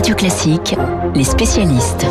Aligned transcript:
Radio 0.00 0.14
Classique, 0.14 0.74
les 1.14 1.24
spécialistes. 1.24 2.06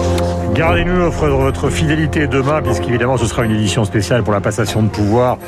Gardez-nous 0.54 0.96
l'offre 0.96 1.26
de 1.26 1.32
votre 1.32 1.72
fidélité 1.72 2.28
demain, 2.28 2.62
puisqu'évidemment 2.62 3.18
ce 3.18 3.26
sera 3.26 3.46
une 3.46 3.52
édition 3.52 3.84
spéciale 3.84 4.22
pour 4.22 4.32
la 4.32 4.42
passation 4.42 4.84
de 4.84 4.90
pouvoir 4.90 5.40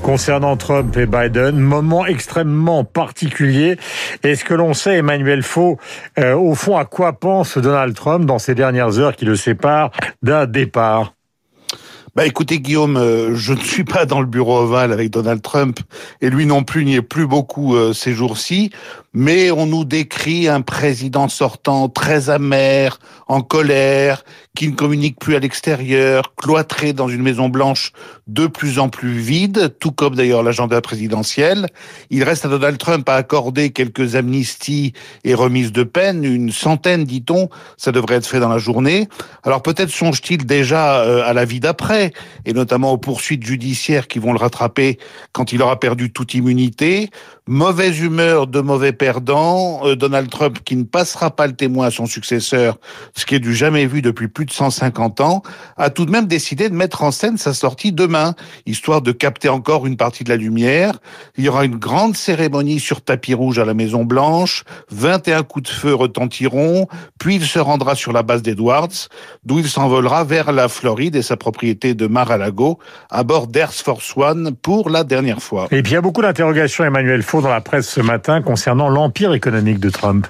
concernant 0.00 0.56
Trump 0.56 0.96
et 0.96 1.04
Biden. 1.04 1.58
Moment 1.58 2.06
extrêmement 2.06 2.84
particulier. 2.84 3.76
Est-ce 4.22 4.46
que 4.46 4.54
l'on 4.54 4.72
sait, 4.72 4.96
Emmanuel 4.96 5.42
Faux, 5.42 5.76
euh, 6.18 6.34
au 6.34 6.54
fond, 6.54 6.78
à 6.78 6.86
quoi 6.86 7.12
pense 7.12 7.58
Donald 7.58 7.94
Trump 7.94 8.24
dans 8.24 8.38
ces 8.38 8.54
dernières 8.54 8.98
heures 8.98 9.14
qui 9.14 9.26
le 9.26 9.36
séparent 9.36 9.90
d'un 10.22 10.46
départ? 10.46 11.12
Bah 12.16 12.26
écoutez 12.26 12.58
Guillaume, 12.58 12.96
euh, 12.96 13.36
je 13.36 13.52
ne 13.52 13.60
suis 13.60 13.84
pas 13.84 14.04
dans 14.04 14.20
le 14.20 14.26
bureau 14.26 14.58
ovale 14.58 14.92
avec 14.92 15.10
Donald 15.10 15.40
Trump 15.42 15.78
et 16.20 16.28
lui 16.28 16.44
non 16.44 16.64
plus 16.64 16.84
n'y 16.84 16.96
est 16.96 17.02
plus 17.02 17.28
beaucoup 17.28 17.76
euh, 17.76 17.92
ces 17.92 18.14
jours-ci, 18.14 18.72
mais 19.12 19.50
on 19.50 19.66
nous 19.66 19.84
décrit 19.84 20.48
un 20.48 20.60
président 20.60 21.28
sortant 21.28 21.88
très 21.88 22.30
amer, 22.30 22.98
en 23.26 23.40
colère, 23.42 24.24
qui 24.56 24.68
ne 24.68 24.74
communique 24.74 25.18
plus 25.18 25.36
à 25.36 25.38
l'extérieur, 25.38 26.34
cloîtré 26.36 26.92
dans 26.92 27.08
une 27.08 27.22
Maison 27.22 27.48
Blanche 27.48 27.92
de 28.26 28.46
plus 28.46 28.78
en 28.78 28.88
plus 28.88 29.18
vide, 29.18 29.74
tout 29.80 29.92
comme 29.92 30.14
d'ailleurs 30.14 30.42
l'agenda 30.42 30.80
présidentiel. 30.80 31.66
Il 32.10 32.22
reste 32.24 32.44
à 32.44 32.48
Donald 32.48 32.78
Trump 32.78 33.08
à 33.08 33.14
accorder 33.14 33.70
quelques 33.70 34.16
amnisties 34.16 34.92
et 35.24 35.34
remises 35.34 35.72
de 35.72 35.82
peine, 35.82 36.24
une 36.24 36.52
centaine 36.52 37.04
dit-on, 37.04 37.48
ça 37.76 37.92
devrait 37.92 38.16
être 38.16 38.26
fait 38.26 38.40
dans 38.40 38.48
la 38.48 38.58
journée. 38.58 39.08
Alors 39.42 39.62
peut-être 39.62 39.90
songe-t-il 39.90 40.46
déjà 40.46 41.00
euh, 41.00 41.22
à 41.24 41.32
la 41.32 41.44
vie 41.44 41.60
d'après 41.60 42.12
et 42.44 42.52
notamment 42.52 42.92
aux 42.92 42.98
poursuites 42.98 43.44
judiciaires 43.44 44.08
qui 44.08 44.18
vont 44.18 44.32
le 44.32 44.38
rattraper 44.38 44.98
quand 45.32 45.52
il 45.52 45.62
aura 45.62 45.80
perdu 45.80 46.12
toute 46.12 46.34
immunité. 46.34 47.10
Mauvaise 47.46 47.98
humeur 48.00 48.46
de 48.46 48.60
mauvais 48.60 48.92
perdant, 49.00 49.80
euh, 49.86 49.96
Donald 49.96 50.28
Trump 50.28 50.58
qui 50.62 50.76
ne 50.76 50.82
passera 50.82 51.30
pas 51.30 51.46
le 51.46 51.54
témoin 51.54 51.86
à 51.86 51.90
son 51.90 52.04
successeur, 52.04 52.76
ce 53.16 53.24
qui 53.24 53.34
est 53.34 53.40
du 53.40 53.54
jamais 53.54 53.86
vu 53.86 54.02
depuis 54.02 54.28
plus 54.28 54.44
de 54.44 54.50
150 54.50 55.22
ans, 55.22 55.42
a 55.78 55.88
tout 55.88 56.04
de 56.04 56.10
même 56.10 56.26
décidé 56.26 56.68
de 56.68 56.74
mettre 56.74 57.02
en 57.02 57.10
scène 57.10 57.38
sa 57.38 57.54
sortie 57.54 57.92
demain, 57.92 58.34
histoire 58.66 59.00
de 59.00 59.10
capter 59.10 59.48
encore 59.48 59.86
une 59.86 59.96
partie 59.96 60.22
de 60.22 60.28
la 60.28 60.36
lumière. 60.36 60.98
Il 61.38 61.44
y 61.44 61.48
aura 61.48 61.64
une 61.64 61.76
grande 61.76 62.14
cérémonie 62.14 62.78
sur 62.78 63.00
tapis 63.00 63.32
rouge 63.32 63.58
à 63.58 63.64
la 63.64 63.72
Maison 63.72 64.04
Blanche, 64.04 64.64
21 64.90 65.44
coups 65.44 65.70
de 65.70 65.74
feu 65.74 65.94
retentiront, 65.94 66.86
puis 67.18 67.36
il 67.36 67.46
se 67.46 67.58
rendra 67.58 67.94
sur 67.94 68.12
la 68.12 68.22
base 68.22 68.42
d'Edwards, 68.42 69.08
d'où 69.46 69.60
il 69.60 69.68
s'envolera 69.68 70.24
vers 70.24 70.52
la 70.52 70.68
Floride 70.68 71.16
et 71.16 71.22
sa 71.22 71.38
propriété 71.38 71.94
de 71.94 72.06
Mar-a-Lago 72.06 72.78
à 73.08 73.22
bord 73.22 73.46
d'Air 73.46 73.72
Force 73.72 74.14
One 74.14 74.54
pour 74.60 74.90
la 74.90 75.04
dernière 75.04 75.40
fois. 75.40 75.68
Et 75.70 75.80
y 75.80 75.96
a 75.96 76.02
beaucoup 76.02 76.20
d'interrogations, 76.20 76.84
Emmanuel 76.84 77.22
Faux, 77.22 77.40
dans 77.40 77.48
la 77.48 77.62
presse 77.62 77.88
ce 77.88 78.02
matin 78.02 78.42
concernant 78.42 78.89
l'empire 78.90 79.32
économique 79.32 79.80
de 79.80 79.90
Trump. 79.90 80.26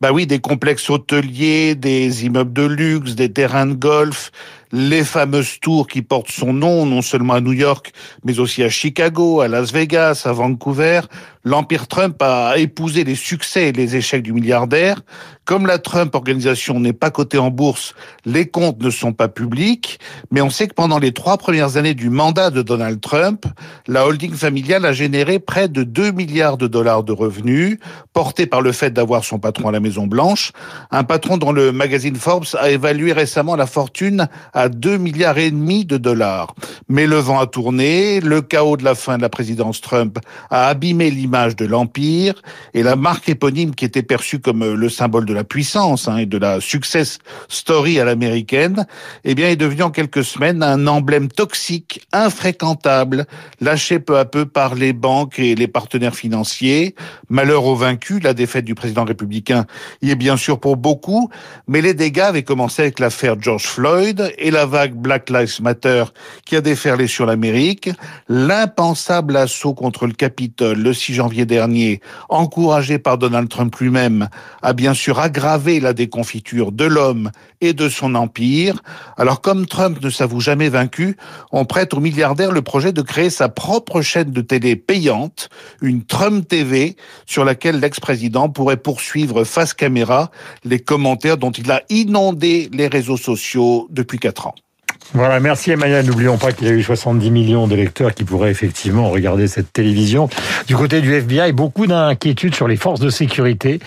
Bah 0.00 0.12
oui, 0.12 0.26
des 0.26 0.40
complexes 0.40 0.90
hôteliers, 0.90 1.74
des 1.74 2.24
immeubles 2.24 2.52
de 2.52 2.66
luxe, 2.66 3.14
des 3.14 3.32
terrains 3.32 3.66
de 3.66 3.74
golf, 3.74 4.32
les 4.72 5.04
fameuses 5.04 5.60
tours 5.60 5.86
qui 5.86 6.02
portent 6.02 6.30
son 6.30 6.52
nom, 6.52 6.86
non 6.86 7.02
seulement 7.02 7.34
à 7.34 7.40
New 7.40 7.52
York, 7.52 7.92
mais 8.24 8.38
aussi 8.38 8.62
à 8.62 8.70
Chicago, 8.70 9.40
à 9.40 9.48
Las 9.48 9.72
Vegas, 9.72 10.22
à 10.24 10.32
Vancouver. 10.32 11.02
L'Empire 11.44 11.88
Trump 11.88 12.22
a 12.22 12.56
épousé 12.56 13.02
les 13.02 13.16
succès 13.16 13.68
et 13.68 13.72
les 13.72 13.96
échecs 13.96 14.22
du 14.22 14.32
milliardaire. 14.32 15.00
Comme 15.44 15.66
la 15.66 15.78
Trump 15.78 16.14
organisation 16.14 16.78
n'est 16.78 16.92
pas 16.92 17.10
cotée 17.10 17.38
en 17.38 17.50
bourse, 17.50 17.94
les 18.24 18.46
comptes 18.46 18.80
ne 18.80 18.90
sont 18.90 19.12
pas 19.12 19.26
publics, 19.26 19.98
mais 20.30 20.40
on 20.40 20.50
sait 20.50 20.68
que 20.68 20.74
pendant 20.74 21.00
les 21.00 21.12
trois 21.12 21.36
premières 21.36 21.76
années 21.76 21.94
du 21.94 22.10
mandat 22.10 22.50
de 22.50 22.62
Donald 22.62 23.00
Trump, 23.00 23.44
la 23.88 24.06
holding 24.06 24.34
familiale 24.34 24.86
a 24.86 24.92
généré 24.92 25.40
près 25.40 25.68
de 25.68 25.82
2 25.82 26.12
milliards 26.12 26.58
de 26.58 26.68
dollars 26.68 27.02
de 27.02 27.12
revenus, 27.12 27.78
portés 28.12 28.46
par 28.46 28.62
le 28.62 28.70
fait 28.70 28.92
d'avoir 28.92 29.24
son 29.24 29.40
patron 29.40 29.68
à 29.68 29.72
la 29.72 29.80
Maison 29.80 30.06
Blanche, 30.06 30.52
un 30.92 31.02
patron 31.02 31.38
dont 31.38 31.50
le 31.50 31.72
magazine 31.72 32.14
Forbes 32.14 32.46
a 32.56 32.70
évalué 32.70 33.12
récemment 33.12 33.56
la 33.56 33.66
fortune 33.66 34.28
à 34.62 34.68
2 34.68 34.96
milliards 34.96 35.38
et 35.38 35.50
demi 35.50 35.84
de 35.84 35.96
dollars. 35.96 36.54
Mais 36.88 37.08
le 37.08 37.16
vent 37.16 37.40
a 37.40 37.48
tourné, 37.48 38.20
le 38.20 38.42
chaos 38.42 38.76
de 38.76 38.84
la 38.84 38.94
fin 38.94 39.16
de 39.16 39.22
la 39.22 39.28
présidence 39.28 39.80
Trump 39.80 40.18
a 40.50 40.68
abîmé 40.68 41.10
l'image 41.10 41.56
de 41.56 41.66
l'empire 41.66 42.40
et 42.72 42.84
la 42.84 42.94
marque 42.94 43.28
éponyme 43.28 43.74
qui 43.74 43.84
était 43.84 44.04
perçue 44.04 44.38
comme 44.38 44.64
le 44.74 44.88
symbole 44.88 45.26
de 45.26 45.34
la 45.34 45.42
puissance 45.42 46.06
hein, 46.06 46.18
et 46.18 46.26
de 46.26 46.38
la 46.38 46.60
success 46.60 47.18
story 47.48 47.98
à 47.98 48.04
l'américaine, 48.04 48.86
eh 49.24 49.34
bien 49.34 49.48
est 49.48 49.56
devenu 49.56 49.82
en 49.82 49.90
quelques 49.90 50.22
semaines 50.22 50.62
un 50.62 50.86
emblème 50.86 51.26
toxique, 51.26 52.06
infréquentable, 52.12 53.26
lâché 53.60 53.98
peu 53.98 54.16
à 54.16 54.24
peu 54.24 54.46
par 54.46 54.76
les 54.76 54.92
banques 54.92 55.40
et 55.40 55.56
les 55.56 55.66
partenaires 55.66 56.14
financiers. 56.14 56.94
Malheur 57.28 57.64
aux 57.64 57.74
vaincus, 57.74 58.22
la 58.22 58.32
défaite 58.32 58.64
du 58.64 58.76
président 58.76 59.04
républicain 59.04 59.66
y 60.02 60.10
est 60.10 60.16
bien 60.16 60.36
sûr 60.36 60.60
pour 60.60 60.76
beaucoup, 60.76 61.30
mais 61.66 61.80
les 61.80 61.94
dégâts 61.94 62.20
avaient 62.20 62.44
commencé 62.44 62.82
avec 62.82 63.00
l'affaire 63.00 63.34
George 63.40 63.64
Floyd 63.64 64.32
et 64.38 64.51
la 64.52 64.66
vague 64.66 64.94
Black 64.94 65.30
Lives 65.30 65.60
Matter 65.62 66.04
qui 66.44 66.56
a 66.56 66.60
déferlé 66.60 67.06
sur 67.06 67.26
l'Amérique, 67.26 67.90
l'impensable 68.28 69.36
assaut 69.36 69.74
contre 69.74 70.06
le 70.06 70.12
Capitole 70.12 70.78
le 70.78 70.92
6 70.92 71.14
janvier 71.14 71.46
dernier, 71.46 72.00
encouragé 72.28 72.98
par 72.98 73.18
Donald 73.18 73.48
Trump 73.48 73.74
lui-même, 73.76 74.28
a 74.60 74.74
bien 74.74 74.94
sûr 74.94 75.18
aggravé 75.18 75.80
la 75.80 75.94
déconfiture 75.94 76.70
de 76.70 76.84
l'homme 76.84 77.30
et 77.60 77.72
de 77.72 77.88
son 77.88 78.14
empire. 78.14 78.82
Alors 79.16 79.40
comme 79.40 79.66
Trump 79.66 79.98
ne 80.02 80.10
s'avoue 80.10 80.40
jamais 80.40 80.68
vaincu, 80.68 81.16
on 81.50 81.64
prête 81.64 81.94
au 81.94 82.00
milliardaire 82.00 82.52
le 82.52 82.62
projet 82.62 82.92
de 82.92 83.02
créer 83.02 83.30
sa 83.30 83.48
propre 83.48 84.02
chaîne 84.02 84.32
de 84.32 84.40
télé 84.42 84.76
payante, 84.76 85.48
une 85.80 86.04
Trump 86.04 86.46
TV, 86.46 86.96
sur 87.24 87.44
laquelle 87.44 87.80
l'ex-président 87.80 88.50
pourrait 88.50 88.76
poursuivre 88.76 89.44
face 89.44 89.72
caméra 89.72 90.30
les 90.64 90.78
commentaires 90.78 91.38
dont 91.38 91.50
il 91.50 91.70
a 91.70 91.82
inondé 91.88 92.68
les 92.72 92.88
réseaux 92.88 93.16
sociaux 93.16 93.88
depuis 93.90 94.18
quatre 94.18 94.41
30 94.42 94.71
voilà, 95.14 95.40
merci 95.40 95.70
Emmanuel. 95.70 96.06
N'oublions 96.06 96.38
pas 96.38 96.52
qu'il 96.52 96.68
y 96.68 96.70
a 96.70 96.74
eu 96.74 96.82
70 96.82 97.30
millions 97.30 97.66
d'électeurs 97.66 98.14
qui 98.14 98.24
pourraient 98.24 98.50
effectivement 98.50 99.10
regarder 99.10 99.46
cette 99.46 99.70
télévision. 99.70 100.30
Du 100.66 100.74
côté 100.74 101.02
du 101.02 101.12
FBI, 101.12 101.52
beaucoup 101.52 101.86
d'inquiétudes 101.86 102.54
sur 102.54 102.66
les 102.66 102.76
forces 102.76 103.00
de 103.00 103.10
sécurité. 103.10 103.78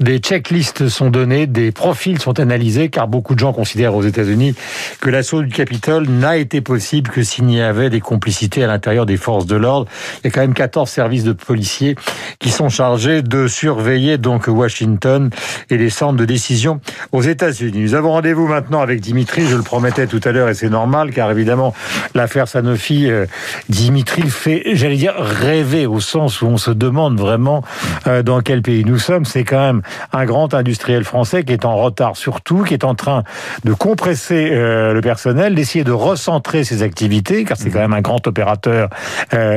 Des 0.00 0.18
checklists 0.18 0.88
sont 0.88 1.08
données, 1.08 1.46
des 1.46 1.72
profils 1.72 2.20
sont 2.20 2.38
analysés, 2.40 2.90
car 2.90 3.08
beaucoup 3.08 3.34
de 3.34 3.40
gens 3.40 3.54
considèrent 3.54 3.94
aux 3.94 4.02
États-Unis 4.02 4.54
que 5.00 5.08
l'assaut 5.08 5.42
du 5.42 5.48
Capitole 5.48 6.08
n'a 6.08 6.36
été 6.36 6.60
possible 6.60 7.10
que 7.10 7.22
s'il 7.22 7.50
y 7.50 7.60
avait 7.60 7.88
des 7.88 8.00
complicités 8.00 8.62
à 8.62 8.66
l'intérieur 8.66 9.06
des 9.06 9.16
forces 9.16 9.46
de 9.46 9.56
l'ordre. 9.56 9.86
Il 10.22 10.26
y 10.26 10.28
a 10.28 10.30
quand 10.30 10.42
même 10.42 10.52
14 10.52 10.90
services 10.90 11.24
de 11.24 11.32
policiers 11.32 11.96
qui 12.38 12.50
sont 12.50 12.68
chargés 12.68 13.22
de 13.22 13.48
surveiller 13.48 14.18
donc 14.18 14.46
Washington 14.46 15.30
et 15.70 15.78
les 15.78 15.90
centres 15.90 16.18
de 16.18 16.26
décision 16.26 16.80
aux 17.12 17.22
États-Unis. 17.22 17.78
Nous 17.78 17.94
avons 17.94 18.12
rendez-vous 18.12 18.46
maintenant 18.46 18.82
avec 18.82 19.00
Dimitri, 19.00 19.46
je 19.46 19.56
le 19.56 19.62
promettais 19.62 20.06
tout 20.06 20.20
à 20.24 20.32
l'heure, 20.32 20.45
et 20.50 20.54
c'est 20.54 20.68
normal, 20.68 21.12
car 21.12 21.30
évidemment, 21.30 21.74
l'affaire 22.14 22.48
Sanofi, 22.48 23.10
euh, 23.10 23.26
Dimitri 23.68 24.22
fait, 24.22 24.62
j'allais 24.72 24.96
dire, 24.96 25.14
rêver 25.16 25.86
au 25.86 26.00
sens 26.00 26.42
où 26.42 26.46
on 26.46 26.56
se 26.56 26.70
demande 26.70 27.18
vraiment 27.18 27.62
euh, 28.06 28.22
dans 28.22 28.40
quel 28.40 28.62
pays 28.62 28.84
nous 28.84 28.98
sommes. 28.98 29.24
C'est 29.24 29.44
quand 29.44 29.60
même 29.60 29.82
un 30.12 30.24
grand 30.24 30.54
industriel 30.54 31.04
français 31.04 31.44
qui 31.44 31.52
est 31.52 31.64
en 31.64 31.76
retard 31.76 32.16
surtout, 32.16 32.62
qui 32.62 32.74
est 32.74 32.84
en 32.84 32.94
train 32.94 33.24
de 33.64 33.72
compresser 33.72 34.50
euh, 34.52 34.92
le 34.92 35.00
personnel, 35.00 35.54
d'essayer 35.54 35.84
de 35.84 35.92
recentrer 35.92 36.64
ses 36.64 36.82
activités, 36.82 37.44
car 37.44 37.56
c'est 37.56 37.70
quand 37.70 37.80
même 37.80 37.92
un 37.92 38.00
grand 38.00 38.26
opérateur 38.26 38.88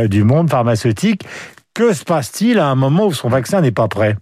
du 0.08 0.24
monde 0.24 0.50
pharmaceutique. 0.50 1.24
Que 1.74 1.94
se 1.94 2.04
passe-t-il 2.04 2.60
à 2.60 2.68
un 2.68 2.76
moment 2.76 3.08
où 3.08 3.14
son 3.14 3.30
vaccin 3.30 3.62
n'est 3.62 3.72
pas 3.72 3.88
prêt? 3.88 4.16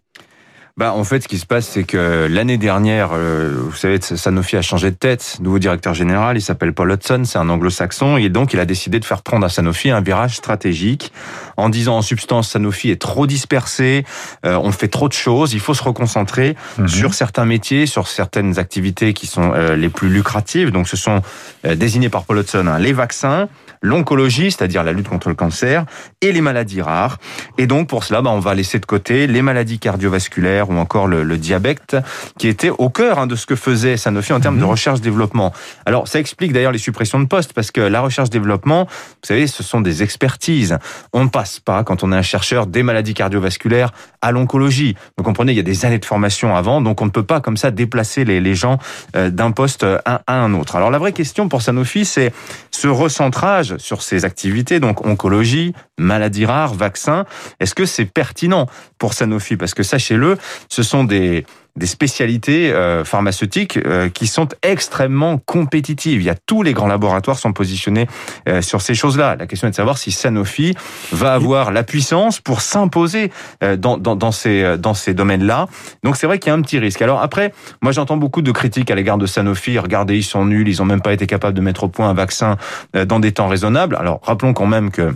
Bah, 0.77 0.93
en 0.93 1.03
fait, 1.03 1.21
ce 1.21 1.27
qui 1.27 1.39
se 1.39 1.47
passe, 1.47 1.67
c'est 1.67 1.83
que 1.83 2.27
l'année 2.29 2.59
dernière, 2.59 3.09
euh, 3.13 3.55
vous 3.57 3.75
savez, 3.75 3.99
Sanofi 3.99 4.57
a 4.57 4.61
changé 4.61 4.91
de 4.91 4.95
tête. 4.95 5.37
Nouveau 5.41 5.57
directeur 5.57 5.95
général, 5.95 6.37
il 6.37 6.41
s'appelle 6.41 6.71
Paul 6.71 6.91
Hudson, 6.91 7.23
c'est 7.25 7.39
un 7.39 7.49
anglo-saxon. 7.49 8.17
Et 8.17 8.29
donc, 8.29 8.53
il 8.53 8.59
a 8.59 8.65
décidé 8.65 8.99
de 8.99 9.05
faire 9.05 9.23
prendre 9.23 9.43
à 9.43 9.49
Sanofi 9.49 9.89
un 9.89 10.01
virage 10.01 10.35
stratégique 10.35 11.11
en 11.57 11.69
disant, 11.69 11.97
en 11.97 12.03
substance, 12.03 12.51
Sanofi 12.51 12.91
est 12.91 13.01
trop 13.01 13.25
dispersé, 13.25 14.05
euh, 14.45 14.55
on 14.61 14.71
fait 14.71 14.87
trop 14.87 15.07
de 15.07 15.13
choses, 15.13 15.53
il 15.53 15.59
faut 15.59 15.73
se 15.73 15.81
reconcentrer 15.81 16.55
mhm. 16.77 16.87
sur 16.87 17.15
certains 17.15 17.45
métiers, 17.45 17.87
sur 17.87 18.07
certaines 18.07 18.59
activités 18.59 19.15
qui 19.15 19.25
sont 19.25 19.53
euh, 19.55 19.75
les 19.75 19.89
plus 19.89 20.09
lucratives. 20.09 20.69
Donc, 20.69 20.87
ce 20.87 20.95
sont 20.95 21.23
désignés 21.63 22.09
par 22.09 22.23
Paul 22.25 22.37
Hudson 22.37 22.67
hein, 22.67 22.77
les 22.77 22.93
vaccins, 22.93 23.49
l'oncologie, 23.81 24.51
c'est-à-dire 24.51 24.83
la 24.83 24.93
lutte 24.93 25.07
contre 25.07 25.29
le 25.29 25.35
cancer, 25.35 25.85
et 26.21 26.31
les 26.31 26.41
maladies 26.41 26.81
rares. 26.81 27.17
Et 27.57 27.67
donc 27.67 27.87
pour 27.87 28.03
cela, 28.03 28.21
bah, 28.21 28.31
on 28.31 28.39
va 28.39 28.55
laisser 28.55 28.79
de 28.79 28.85
côté 28.85 29.27
les 29.27 29.41
maladies 29.41 29.79
cardiovasculaires 29.79 30.69
ou 30.69 30.77
encore 30.77 31.07
le, 31.07 31.37
diabète, 31.37 31.95
qui 32.39 32.47
était 32.47 32.69
au 32.69 32.89
cœur 32.89 33.19
hein, 33.19 33.27
de 33.27 33.35
ce 33.35 33.45
que 33.45 33.55
faisait 33.55 33.97
Sanofi 33.97 34.33
en 34.33 34.39
termes 34.39 34.57
de 34.57 34.63
mhm. 34.63 34.69
recherche-développement. 34.69 35.53
Alors 35.85 36.07
ça 36.07 36.19
explique 36.19 36.53
d'ailleurs 36.53 36.71
les 36.71 36.77
suppressions 36.79 37.19
de 37.19 37.25
postes, 37.25 37.53
parce 37.53 37.71
que 37.71 37.81
la 37.81 38.01
recherche-développement, 38.01 38.85
vous 38.85 39.27
savez, 39.27 39.47
ce 39.47 39.63
sont 39.63 39.81
des 39.81 40.03
expertises. 40.03 40.77
On 41.13 41.23
ne 41.23 41.29
passe 41.29 41.59
pas, 41.59 41.83
quand 41.83 42.03
on 42.03 42.11
est 42.11 42.15
un 42.15 42.21
chercheur, 42.21 42.67
des 42.67 42.83
maladies 42.83 43.13
cardiovasculaires 43.13 43.91
à 44.21 44.31
l'oncologie. 44.31 44.95
Vous 45.17 45.23
comprenez, 45.23 45.51
il 45.51 45.55
y 45.55 45.59
a 45.59 45.63
des 45.63 45.85
années 45.85 45.99
de 45.99 46.05
formation 46.05 46.55
avant, 46.55 46.81
donc 46.81 47.01
on 47.01 47.05
ne 47.05 47.11
peut 47.11 47.23
pas 47.23 47.39
comme 47.39 47.57
ça 47.57 47.71
déplacer 47.71 48.25
les, 48.25 48.41
les 48.41 48.55
gens 48.55 48.79
euh, 49.15 49.29
d'un 49.29 49.51
poste 49.51 49.83
à 49.83 50.21
un 50.27 50.53
autre. 50.53 50.75
Alors 50.75 50.91
la 50.91 50.97
vraie 50.97 51.13
question 51.13 51.49
pour 51.49 51.61
Sanofi, 51.61 52.05
c'est 52.05 52.33
ce 52.71 52.87
recentrage 52.87 53.75
sur 53.77 54.01
ces 54.01 54.25
activités, 54.25 54.79
donc 54.79 55.05
oncologie, 55.05 55.73
maladies 55.97 56.45
rares, 56.45 56.73
vaccins. 56.73 57.25
Est-ce 57.59 57.75
que 57.75 57.85
c'est 57.85 58.05
pertinent 58.05 58.67
pour 58.97 59.13
Sanofi? 59.13 59.57
Parce 59.57 59.73
que 59.73 59.83
sachez-le, 59.83 60.37
ce 60.69 60.83
sont 60.83 61.03
des 61.03 61.45
des 61.77 61.85
spécialités 61.85 62.73
euh, 62.73 63.05
pharmaceutiques 63.05 63.77
euh, 63.77 64.09
qui 64.09 64.27
sont 64.27 64.49
extrêmement 64.63 65.37
compétitives. 65.37 66.21
Il 66.21 66.25
y 66.25 66.29
a 66.29 66.35
tous 66.35 66.63
les 66.63 66.73
grands 66.73 66.87
laboratoires 66.87 67.37
sont 67.37 67.53
positionnés 67.53 68.07
euh, 68.49 68.61
sur 68.61 68.81
ces 68.81 68.95
choses-là. 68.95 69.35
La 69.37 69.45
question 69.45 69.67
est 69.67 69.71
de 69.71 69.75
savoir 69.75 69.97
si 69.97 70.11
Sanofi 70.11 70.75
va 71.11 71.33
avoir 71.33 71.71
la 71.71 71.83
puissance 71.83 72.39
pour 72.39 72.61
s'imposer 72.61 73.31
dans, 73.61 73.97
dans, 73.97 74.15
dans, 74.15 74.31
ces, 74.31 74.77
dans 74.77 74.93
ces 74.93 75.13
domaines-là. 75.13 75.67
Donc 76.03 76.17
c'est 76.17 76.27
vrai 76.27 76.39
qu'il 76.39 76.49
y 76.49 76.51
a 76.51 76.55
un 76.55 76.61
petit 76.61 76.79
risque. 76.79 77.01
Alors 77.01 77.21
après, 77.21 77.53
moi 77.81 77.91
j'entends 77.91 78.17
beaucoup 78.17 78.41
de 78.41 78.51
critiques 78.51 78.89
à 78.91 78.95
l'égard 78.95 79.17
de 79.17 79.25
Sanofi. 79.25 79.77
Regardez, 79.77 80.17
ils 80.17 80.23
sont 80.23 80.45
nuls, 80.45 80.67
ils 80.67 80.81
ont 80.81 80.85
même 80.85 81.01
pas 81.01 81.13
été 81.13 81.27
capables 81.27 81.55
de 81.55 81.61
mettre 81.61 81.83
au 81.83 81.87
point 81.87 82.09
un 82.09 82.13
vaccin 82.13 82.57
dans 82.93 83.19
des 83.19 83.31
temps 83.31 83.47
raisonnables. 83.47 83.95
Alors 83.95 84.19
rappelons 84.23 84.53
quand 84.53 84.65
même 84.65 84.91
que 84.91 85.13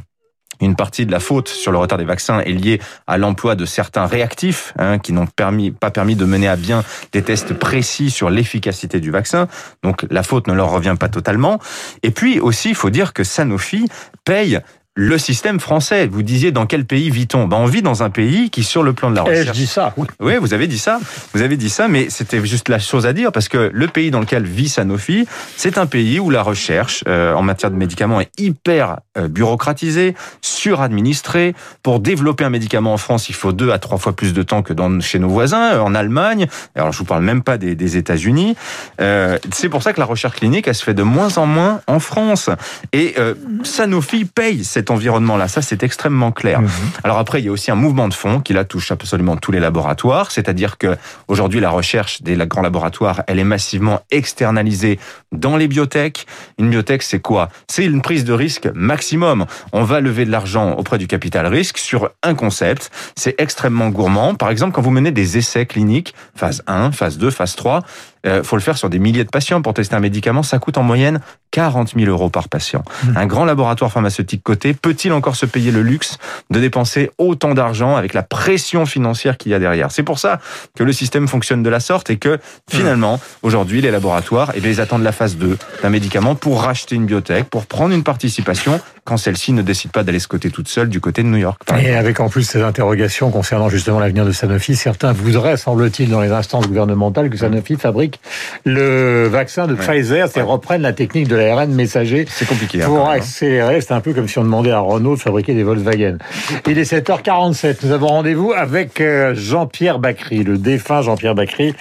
une 0.61 0.75
partie 0.75 1.05
de 1.05 1.11
la 1.11 1.19
faute 1.19 1.49
sur 1.49 1.71
le 1.71 1.77
retard 1.77 1.97
des 1.97 2.05
vaccins 2.05 2.39
est 2.39 2.53
liée 2.53 2.79
à 3.07 3.17
l'emploi 3.17 3.55
de 3.55 3.65
certains 3.65 4.05
réactifs 4.05 4.73
hein, 4.77 4.99
qui 4.99 5.13
n'ont 5.13 5.27
pas 5.27 5.91
permis 5.91 6.15
de 6.15 6.25
mener 6.25 6.47
à 6.47 6.55
bien 6.55 6.83
des 7.11 7.21
tests 7.21 7.53
précis 7.53 8.11
sur 8.11 8.29
l'efficacité 8.29 8.99
du 8.99 9.11
vaccin. 9.11 9.47
Donc 9.83 10.05
la 10.09 10.23
faute 10.23 10.47
ne 10.47 10.53
leur 10.53 10.71
revient 10.71 10.95
pas 10.99 11.09
totalement. 11.09 11.59
Et 12.03 12.11
puis 12.11 12.39
aussi, 12.39 12.69
il 12.69 12.75
faut 12.75 12.89
dire 12.89 13.13
que 13.13 13.23
Sanofi 13.23 13.87
paye 14.23 14.59
le 14.95 15.17
système 15.17 15.59
français. 15.59 16.07
Vous 16.07 16.21
disiez 16.21 16.51
dans 16.51 16.65
quel 16.65 16.85
pays 16.85 17.09
vit-on? 17.09 17.47
Ben, 17.47 17.57
On 17.57 17.65
vit 17.65 17.81
dans 17.81 18.03
un 18.03 18.09
pays 18.09 18.49
qui, 18.49 18.63
sur 18.63 18.83
le 18.83 18.91
plan 18.91 19.09
de 19.09 19.15
la 19.15 19.21
recherche... 19.21 19.41
Et 19.41 19.47
je 19.47 19.51
dis 19.51 19.67
ça, 19.67 19.93
oui. 19.95 20.07
Oui, 20.19 20.33
vous 20.37 20.53
avez 20.53 20.67
dit 20.67 20.79
ça. 20.79 20.99
Vous 21.33 21.41
avez 21.41 21.55
dit 21.55 21.69
ça, 21.69 21.87
mais 21.87 22.09
c'était 22.09 22.45
juste 22.45 22.67
la 22.67 22.77
chose 22.79 23.05
à 23.05 23.13
dire 23.13 23.31
parce 23.31 23.47
que 23.47 23.71
le 23.73 23.87
pays 23.87 24.11
dans 24.11 24.19
lequel 24.19 24.43
vit 24.43 24.67
Sanofi, 24.67 25.25
c'est 25.55 25.77
un 25.77 25.85
pays 25.85 26.19
où 26.19 26.29
la 26.29 26.43
recherche 26.43 27.03
euh, 27.07 27.33
en 27.33 27.41
matière 27.41 27.71
de 27.71 27.77
médicaments 27.77 28.19
est 28.19 28.31
hyper 28.37 28.99
euh, 29.17 29.29
bureaucratisée, 29.29 30.13
suradministrée. 30.41 31.55
Pour 31.83 32.01
développer 32.01 32.43
un 32.43 32.49
médicament 32.49 32.93
en 32.93 32.97
France, 32.97 33.29
il 33.29 33.35
faut 33.35 33.53
deux 33.53 33.71
à 33.71 33.79
trois 33.79 33.97
fois 33.97 34.13
plus 34.13 34.33
de 34.33 34.43
temps 34.43 34.61
que 34.61 34.73
dans, 34.73 34.99
chez 34.99 35.19
nos 35.19 35.29
voisins, 35.29 35.75
euh, 35.75 35.79
en 35.79 35.95
Allemagne. 35.95 36.47
Alors, 36.75 36.91
je 36.91 36.97
vous 36.97 37.05
parle 37.05 37.23
même 37.23 37.43
pas 37.43 37.57
des, 37.57 37.75
des 37.75 37.95
États-Unis. 37.95 38.57
Euh, 38.99 39.37
c'est 39.53 39.69
pour 39.69 39.83
ça 39.83 39.93
que 39.93 39.99
la 40.01 40.05
recherche 40.05 40.35
clinique, 40.35 40.67
elle 40.67 40.75
se 40.75 40.83
fait 40.83 40.93
de 40.93 41.03
moins 41.03 41.37
en 41.37 41.45
moins 41.45 41.81
en 41.87 41.99
France. 41.99 42.49
Et 42.91 43.15
Sanofi 43.63 44.25
paye 44.25 44.63
cette 44.63 44.80
cet 44.81 44.89
environnement-là. 44.89 45.47
Ça, 45.47 45.61
c'est 45.61 45.83
extrêmement 45.83 46.31
clair. 46.31 46.59
Mhm. 46.61 46.69
Alors 47.03 47.19
après, 47.19 47.39
il 47.39 47.45
y 47.45 47.49
a 47.49 47.51
aussi 47.51 47.69
un 47.69 47.75
mouvement 47.75 48.07
de 48.07 48.15
fond 48.15 48.39
qui 48.39 48.53
là 48.53 48.65
touche 48.65 48.91
absolument 48.91 49.37
tous 49.37 49.51
les 49.51 49.59
laboratoires. 49.59 50.31
C'est-à-dire 50.31 50.79
que 50.79 50.97
aujourd'hui, 51.27 51.59
la 51.59 51.69
recherche 51.69 52.23
des 52.23 52.35
grands 52.47 52.63
laboratoires, 52.63 53.21
elle 53.27 53.37
est 53.37 53.43
massivement 53.43 54.01
externalisée 54.09 54.97
dans 55.31 55.55
les 55.55 55.67
biotech. 55.67 56.25
Une 56.57 56.71
biotech, 56.71 57.03
c'est 57.03 57.19
quoi? 57.19 57.49
C'est 57.67 57.85
une 57.85 58.01
prise 58.01 58.23
de 58.23 58.33
risque 58.33 58.69
maximum. 58.73 59.45
On 59.71 59.83
va 59.83 59.99
lever 59.99 60.25
de 60.25 60.31
l'argent 60.31 60.73
auprès 60.73 60.97
du 60.97 61.05
capital 61.05 61.45
risque 61.45 61.77
sur 61.77 62.09
un 62.23 62.33
concept. 62.33 62.89
C'est 63.15 63.35
extrêmement 63.39 63.89
gourmand. 63.89 64.33
Par 64.33 64.49
exemple, 64.49 64.73
quand 64.73 64.81
vous 64.81 64.89
menez 64.89 65.11
des 65.11 65.37
essais 65.37 65.67
cliniques, 65.67 66.15
phase 66.35 66.63
1, 66.65 66.91
phase 66.91 67.19
2, 67.19 67.29
phase 67.29 67.55
3, 67.55 67.83
euh, 68.25 68.43
faut 68.43 68.55
le 68.55 68.61
faire 68.61 68.77
sur 68.77 68.89
des 68.89 68.99
milliers 68.99 69.23
de 69.23 69.29
patients 69.29 69.61
pour 69.61 69.73
tester 69.73 69.95
un 69.95 69.99
médicament. 69.99 70.43
Ça 70.43 70.59
coûte 70.59 70.77
en 70.77 70.83
moyenne 70.83 71.21
40 71.51 71.93
000 71.97 72.09
euros 72.09 72.29
par 72.29 72.49
patient. 72.49 72.83
Mmh. 73.03 73.17
Un 73.17 73.25
grand 73.25 73.45
laboratoire 73.45 73.91
pharmaceutique 73.91 74.43
coté 74.43 74.73
peut-il 74.73 75.11
encore 75.11 75.35
se 75.35 75.45
payer 75.45 75.71
le 75.71 75.81
luxe 75.81 76.17
de 76.49 76.59
dépenser 76.59 77.11
autant 77.17 77.53
d'argent 77.53 77.95
avec 77.95 78.13
la 78.13 78.23
pression 78.23 78.85
financière 78.85 79.37
qu'il 79.37 79.51
y 79.51 79.55
a 79.55 79.59
derrière? 79.59 79.91
C'est 79.91 80.03
pour 80.03 80.19
ça 80.19 80.39
que 80.77 80.83
le 80.83 80.93
système 80.93 81.27
fonctionne 81.27 81.63
de 81.63 81.69
la 81.69 81.79
sorte 81.79 82.09
et 82.09 82.17
que 82.17 82.39
finalement, 82.69 83.19
aujourd'hui, 83.41 83.81
les 83.81 83.91
laboratoires, 83.91 84.51
eh 84.55 84.61
bien, 84.61 84.71
ils 84.71 84.81
attendent 84.81 85.03
la 85.03 85.11
phase 85.11 85.35
2 85.37 85.57
d'un 85.81 85.89
médicament 85.89 86.35
pour 86.35 86.63
racheter 86.63 86.95
une 86.95 87.05
biotech, 87.05 87.45
pour 87.45 87.65
prendre 87.65 87.93
une 87.93 88.03
participation 88.03 88.79
quand 89.11 89.17
celle-ci 89.17 89.51
ne 89.51 89.61
décide 89.61 89.91
pas 89.91 90.03
d'aller 90.03 90.19
se 90.19 90.29
côté 90.29 90.51
toute 90.51 90.69
seule 90.69 90.87
du 90.87 91.01
côté 91.01 91.21
de 91.21 91.27
New 91.27 91.37
York. 91.37 91.61
Et 91.83 91.93
avec 91.93 92.21
en 92.21 92.29
plus 92.29 92.43
ces 92.43 92.61
interrogations 92.61 93.29
concernant 93.29 93.67
justement 93.67 93.99
l'avenir 93.99 94.25
de 94.25 94.31
Sanofi, 94.31 94.77
certains 94.77 95.11
voudraient, 95.11 95.57
semble-t-il, 95.57 96.09
dans 96.09 96.21
les 96.21 96.31
instances 96.31 96.65
gouvernementales, 96.65 97.29
que 97.29 97.35
Sanofi 97.35 97.75
fabrique 97.75 98.21
le 98.63 99.27
vaccin 99.27 99.67
de 99.67 99.75
Pfizer, 99.75 100.29
c'est 100.29 100.39
reprenne 100.39 100.81
la 100.81 100.93
technique 100.93 101.27
de 101.27 101.35
l'ARN 101.35 101.69
messager. 101.73 102.25
C'est 102.29 102.47
compliqué. 102.47 102.79
Pour 102.79 103.09
hein. 103.09 103.15
accélérer, 103.15 103.81
c'est 103.81 103.91
un 103.93 103.99
peu 103.99 104.13
comme 104.13 104.29
si 104.29 104.39
on 104.39 104.43
demandait 104.45 104.71
à 104.71 104.79
Renault 104.79 105.17
de 105.17 105.19
fabriquer 105.19 105.55
des 105.55 105.63
Volkswagen. 105.63 106.17
Il 106.65 106.77
est 106.77 106.89
7h47. 106.89 107.79
Nous 107.83 107.91
avons 107.91 108.07
rendez-vous 108.07 108.53
avec 108.53 109.01
euh, 109.01 109.35
Jean-Pierre 109.35 109.99
Bacry, 109.99 110.45
le 110.45 110.57
défunt 110.57 111.01
Jean-Pierre 111.01 111.35
Bacry. 111.35 111.75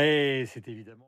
Et 0.00 0.46
c'est 0.52 0.66
évidemment 0.66 1.05